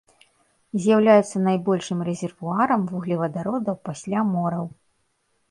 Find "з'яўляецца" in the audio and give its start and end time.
0.85-1.41